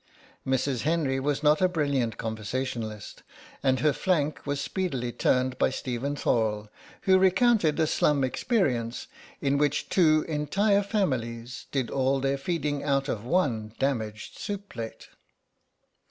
[0.47, 0.81] Mrs.
[0.81, 3.21] Henry was not a brilliant conversationalist,
[3.61, 6.69] and her flank was speedily turned by Stephen Thorle,
[7.03, 9.05] who recounted a slum experience
[9.41, 15.09] in which two entire families did all their feeding out of one damaged soup plate.